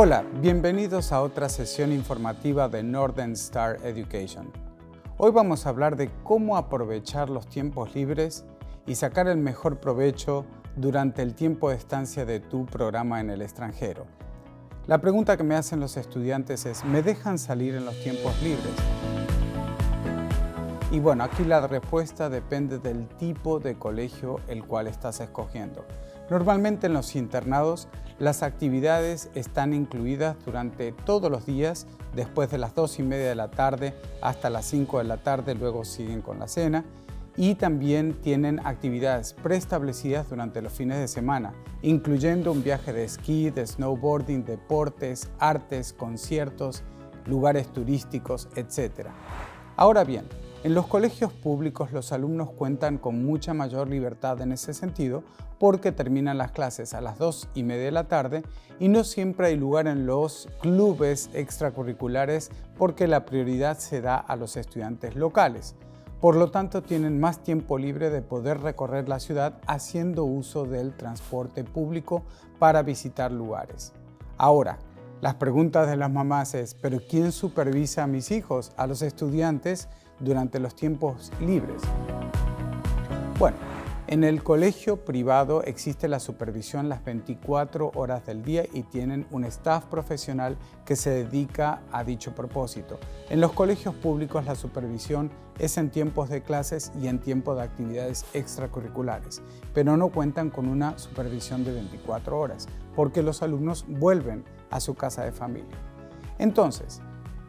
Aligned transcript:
Hola, 0.00 0.24
bienvenidos 0.40 1.10
a 1.10 1.20
otra 1.22 1.48
sesión 1.48 1.90
informativa 1.90 2.68
de 2.68 2.84
Northern 2.84 3.32
Star 3.32 3.84
Education. 3.84 4.52
Hoy 5.16 5.32
vamos 5.32 5.66
a 5.66 5.70
hablar 5.70 5.96
de 5.96 6.08
cómo 6.22 6.56
aprovechar 6.56 7.28
los 7.28 7.48
tiempos 7.48 7.96
libres 7.96 8.44
y 8.86 8.94
sacar 8.94 9.26
el 9.26 9.38
mejor 9.38 9.80
provecho 9.80 10.46
durante 10.76 11.22
el 11.22 11.34
tiempo 11.34 11.70
de 11.70 11.74
estancia 11.74 12.24
de 12.24 12.38
tu 12.38 12.64
programa 12.64 13.20
en 13.20 13.28
el 13.30 13.42
extranjero. 13.42 14.06
La 14.86 15.00
pregunta 15.00 15.36
que 15.36 15.42
me 15.42 15.56
hacen 15.56 15.80
los 15.80 15.96
estudiantes 15.96 16.64
es, 16.64 16.84
¿me 16.84 17.02
dejan 17.02 17.36
salir 17.36 17.74
en 17.74 17.84
los 17.84 18.00
tiempos 18.00 18.40
libres? 18.40 18.76
Y 20.92 21.00
bueno, 21.00 21.24
aquí 21.24 21.42
la 21.42 21.66
respuesta 21.66 22.30
depende 22.30 22.78
del 22.78 23.08
tipo 23.08 23.58
de 23.58 23.74
colegio 23.74 24.38
el 24.46 24.64
cual 24.64 24.86
estás 24.86 25.18
escogiendo. 25.18 25.84
Normalmente 26.30 26.86
en 26.86 26.92
los 26.92 27.16
internados 27.16 27.88
las 28.18 28.42
actividades 28.42 29.30
están 29.34 29.72
incluidas 29.72 30.36
durante 30.44 30.92
todos 30.92 31.30
los 31.30 31.46
días, 31.46 31.86
después 32.14 32.50
de 32.50 32.58
las 32.58 32.74
2 32.74 32.98
y 32.98 33.02
media 33.02 33.28
de 33.28 33.34
la 33.34 33.50
tarde 33.50 33.94
hasta 34.20 34.50
las 34.50 34.66
5 34.66 34.98
de 34.98 35.04
la 35.04 35.18
tarde, 35.18 35.54
luego 35.54 35.84
siguen 35.84 36.20
con 36.20 36.38
la 36.38 36.48
cena 36.48 36.84
y 37.36 37.54
también 37.54 38.14
tienen 38.20 38.60
actividades 38.66 39.32
preestablecidas 39.32 40.28
durante 40.28 40.60
los 40.60 40.72
fines 40.72 40.98
de 40.98 41.06
semana, 41.06 41.54
incluyendo 41.82 42.50
un 42.50 42.64
viaje 42.64 42.92
de 42.92 43.04
esquí, 43.04 43.50
de 43.50 43.64
snowboarding, 43.64 44.44
deportes, 44.44 45.30
artes, 45.38 45.92
conciertos, 45.92 46.82
lugares 47.26 47.68
turísticos, 47.72 48.48
etc. 48.56 49.10
Ahora 49.76 50.02
bien, 50.02 50.24
en 50.64 50.74
los 50.74 50.86
colegios 50.86 51.32
públicos 51.32 51.92
los 51.92 52.10
alumnos 52.10 52.50
cuentan 52.50 52.98
con 52.98 53.24
mucha 53.24 53.54
mayor 53.54 53.88
libertad 53.88 54.40
en 54.40 54.50
ese 54.50 54.74
sentido 54.74 55.22
porque 55.60 55.92
terminan 55.92 56.38
las 56.38 56.50
clases 56.50 56.94
a 56.94 57.00
las 57.00 57.16
2 57.18 57.50
y 57.54 57.62
media 57.62 57.84
de 57.84 57.92
la 57.92 58.08
tarde 58.08 58.42
y 58.80 58.88
no 58.88 59.04
siempre 59.04 59.48
hay 59.48 59.56
lugar 59.56 59.86
en 59.86 60.06
los 60.06 60.48
clubes 60.60 61.30
extracurriculares 61.32 62.50
porque 62.76 63.06
la 63.06 63.24
prioridad 63.24 63.78
se 63.78 64.00
da 64.00 64.16
a 64.16 64.34
los 64.34 64.56
estudiantes 64.56 65.14
locales. 65.14 65.76
Por 66.20 66.34
lo 66.34 66.50
tanto, 66.50 66.82
tienen 66.82 67.20
más 67.20 67.44
tiempo 67.44 67.78
libre 67.78 68.10
de 68.10 68.22
poder 68.22 68.60
recorrer 68.60 69.08
la 69.08 69.20
ciudad 69.20 69.60
haciendo 69.68 70.24
uso 70.24 70.64
del 70.64 70.96
transporte 70.96 71.62
público 71.62 72.24
para 72.58 72.82
visitar 72.82 73.30
lugares. 73.30 73.92
Ahora, 74.36 74.78
las 75.20 75.34
preguntas 75.34 75.88
de 75.88 75.96
las 75.96 76.10
mamás 76.10 76.54
es, 76.54 76.74
¿pero 76.74 77.00
quién 77.08 77.32
supervisa 77.32 78.04
a 78.04 78.06
mis 78.06 78.30
hijos, 78.30 78.72
a 78.76 78.86
los 78.86 79.02
estudiantes, 79.02 79.88
durante 80.20 80.60
los 80.60 80.76
tiempos 80.76 81.32
libres? 81.40 81.82
Bueno, 83.38 83.56
en 84.06 84.24
el 84.24 84.42
colegio 84.42 85.04
privado 85.04 85.62
existe 85.64 86.08
la 86.08 86.18
supervisión 86.18 86.88
las 86.88 87.04
24 87.04 87.90
horas 87.94 88.24
del 88.24 88.42
día 88.42 88.64
y 88.72 88.82
tienen 88.84 89.26
un 89.30 89.44
staff 89.44 89.84
profesional 89.84 90.56
que 90.86 90.96
se 90.96 91.10
dedica 91.10 91.82
a 91.92 92.04
dicho 92.04 92.34
propósito. 92.34 92.98
En 93.28 93.40
los 93.40 93.52
colegios 93.52 93.94
públicos 93.94 94.44
la 94.46 94.54
supervisión 94.54 95.30
es 95.58 95.76
en 95.76 95.90
tiempos 95.90 96.30
de 96.30 96.42
clases 96.42 96.90
y 97.00 97.08
en 97.08 97.18
tiempo 97.18 97.54
de 97.54 97.62
actividades 97.62 98.24
extracurriculares, 98.32 99.42
pero 99.74 99.96
no 99.96 100.08
cuentan 100.08 100.50
con 100.50 100.68
una 100.68 100.96
supervisión 100.96 101.64
de 101.64 101.72
24 101.72 102.38
horas 102.38 102.66
porque 102.94 103.22
los 103.22 103.42
alumnos 103.42 103.84
vuelven 103.88 104.44
a 104.70 104.80
su 104.80 104.94
casa 104.94 105.24
de 105.24 105.32
familia. 105.32 105.76
Entonces, 106.38 107.00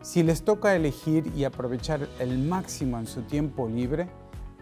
si 0.00 0.22
les 0.22 0.42
toca 0.42 0.74
elegir 0.74 1.32
y 1.36 1.44
aprovechar 1.44 2.08
el 2.18 2.38
máximo 2.38 2.98
en 2.98 3.06
su 3.06 3.22
tiempo 3.22 3.68
libre, 3.68 4.08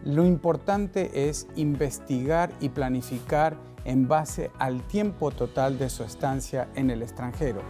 lo 0.04 0.24
importante 0.24 1.28
es 1.28 1.46
investigar 1.56 2.52
y 2.60 2.68
planificar 2.68 3.56
en 3.84 4.08
base 4.08 4.50
al 4.58 4.82
tiempo 4.86 5.30
total 5.30 5.78
de 5.78 5.90
su 5.90 6.02
estancia 6.04 6.68
en 6.74 6.90
el 6.90 7.02
extranjero. 7.02 7.60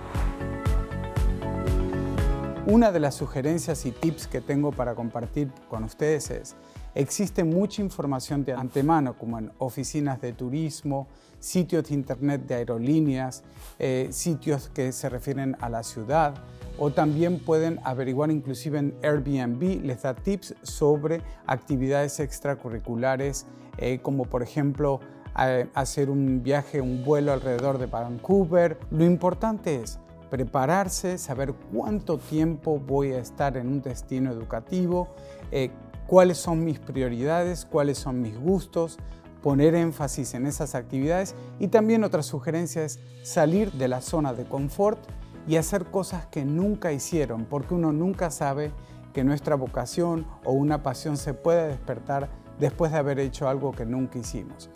Una 2.68 2.90
de 2.90 2.98
las 2.98 3.14
sugerencias 3.14 3.86
y 3.86 3.92
tips 3.92 4.26
que 4.26 4.40
tengo 4.40 4.72
para 4.72 4.96
compartir 4.96 5.52
con 5.70 5.84
ustedes 5.84 6.30
es, 6.32 6.56
existe 6.96 7.44
mucha 7.44 7.80
información 7.80 8.44
de 8.44 8.54
antemano, 8.54 9.16
como 9.16 9.38
en 9.38 9.52
oficinas 9.58 10.20
de 10.20 10.32
turismo, 10.32 11.06
sitios 11.38 11.84
de 11.84 11.94
internet 11.94 12.44
de 12.44 12.56
aerolíneas, 12.56 13.44
eh, 13.78 14.08
sitios 14.10 14.68
que 14.68 14.90
se 14.90 15.08
refieren 15.08 15.56
a 15.60 15.68
la 15.68 15.84
ciudad, 15.84 16.34
o 16.76 16.90
también 16.90 17.38
pueden 17.38 17.78
averiguar 17.84 18.32
inclusive 18.32 18.80
en 18.80 18.96
Airbnb, 19.00 19.84
les 19.84 20.02
da 20.02 20.16
tips 20.16 20.56
sobre 20.62 21.22
actividades 21.46 22.18
extracurriculares, 22.18 23.46
eh, 23.78 24.00
como 24.02 24.24
por 24.24 24.42
ejemplo 24.42 24.98
eh, 25.38 25.68
hacer 25.72 26.10
un 26.10 26.42
viaje, 26.42 26.80
un 26.80 27.04
vuelo 27.04 27.32
alrededor 27.32 27.78
de 27.78 27.86
Vancouver. 27.86 28.76
Lo 28.90 29.04
importante 29.04 29.82
es 29.82 30.00
prepararse, 30.30 31.18
saber 31.18 31.54
cuánto 31.72 32.18
tiempo 32.18 32.78
voy 32.78 33.12
a 33.12 33.18
estar 33.18 33.56
en 33.56 33.68
un 33.68 33.82
destino 33.82 34.30
educativo, 34.30 35.08
eh, 35.50 35.70
cuáles 36.06 36.38
son 36.38 36.64
mis 36.64 36.78
prioridades, 36.78 37.64
cuáles 37.64 37.98
son 37.98 38.20
mis 38.20 38.38
gustos, 38.38 38.98
poner 39.42 39.74
énfasis 39.74 40.34
en 40.34 40.46
esas 40.46 40.74
actividades 40.74 41.34
y 41.58 41.68
también 41.68 42.04
otra 42.04 42.22
sugerencia 42.22 42.84
es 42.84 42.98
salir 43.22 43.72
de 43.72 43.88
la 43.88 44.00
zona 44.00 44.32
de 44.32 44.44
confort 44.44 44.98
y 45.46 45.56
hacer 45.56 45.84
cosas 45.84 46.26
que 46.26 46.44
nunca 46.44 46.92
hicieron, 46.92 47.44
porque 47.44 47.74
uno 47.74 47.92
nunca 47.92 48.30
sabe 48.30 48.72
que 49.12 49.24
nuestra 49.24 49.54
vocación 49.54 50.26
o 50.44 50.52
una 50.52 50.82
pasión 50.82 51.16
se 51.16 51.32
puede 51.32 51.68
despertar 51.68 52.28
después 52.58 52.90
de 52.92 52.98
haber 52.98 53.18
hecho 53.20 53.48
algo 53.48 53.72
que 53.72 53.86
nunca 53.86 54.18
hicimos. 54.18 54.68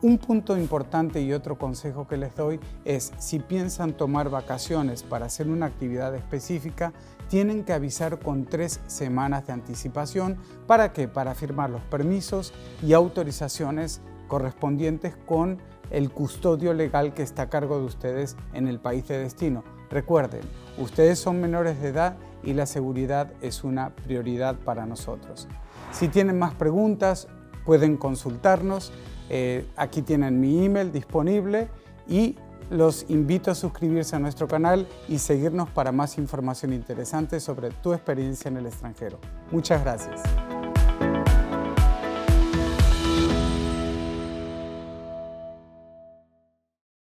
Un 0.00 0.18
punto 0.18 0.56
importante 0.56 1.20
y 1.20 1.32
otro 1.32 1.58
consejo 1.58 2.06
que 2.06 2.16
les 2.16 2.36
doy 2.36 2.60
es 2.84 3.12
si 3.18 3.40
piensan 3.40 3.94
tomar 3.94 4.30
vacaciones 4.30 5.02
para 5.02 5.26
hacer 5.26 5.48
una 5.48 5.66
actividad 5.66 6.14
específica, 6.14 6.92
tienen 7.28 7.64
que 7.64 7.72
avisar 7.72 8.20
con 8.20 8.44
tres 8.44 8.80
semanas 8.86 9.48
de 9.48 9.54
anticipación. 9.54 10.36
¿Para 10.68 10.92
qué? 10.92 11.08
Para 11.08 11.34
firmar 11.34 11.70
los 11.70 11.82
permisos 11.82 12.54
y 12.80 12.92
autorizaciones 12.92 14.00
correspondientes 14.28 15.16
con 15.26 15.58
el 15.90 16.12
custodio 16.12 16.74
legal 16.74 17.12
que 17.12 17.24
está 17.24 17.42
a 17.42 17.50
cargo 17.50 17.80
de 17.80 17.86
ustedes 17.86 18.36
en 18.52 18.68
el 18.68 18.78
país 18.78 19.08
de 19.08 19.18
destino. 19.18 19.64
Recuerden, 19.90 20.42
ustedes 20.78 21.18
son 21.18 21.40
menores 21.40 21.82
de 21.82 21.88
edad 21.88 22.16
y 22.44 22.52
la 22.52 22.66
seguridad 22.66 23.32
es 23.40 23.64
una 23.64 23.90
prioridad 23.90 24.54
para 24.54 24.86
nosotros. 24.86 25.48
Si 25.90 26.06
tienen 26.06 26.38
más 26.38 26.54
preguntas, 26.54 27.26
pueden 27.68 27.98
consultarnos. 27.98 28.92
Eh, 29.28 29.66
aquí 29.76 30.00
tienen 30.00 30.40
mi 30.40 30.64
email 30.64 30.90
disponible 30.90 31.68
y 32.08 32.34
los 32.70 33.04
invito 33.10 33.50
a 33.50 33.54
suscribirse 33.54 34.16
a 34.16 34.18
nuestro 34.18 34.48
canal 34.48 34.88
y 35.06 35.18
seguirnos 35.18 35.68
para 35.68 35.92
más 35.92 36.16
información 36.16 36.72
interesante 36.72 37.40
sobre 37.40 37.68
tu 37.68 37.92
experiencia 37.92 38.48
en 38.48 38.56
el 38.56 38.64
extranjero. 38.64 39.18
Muchas 39.50 39.82
gracias. 39.82 40.22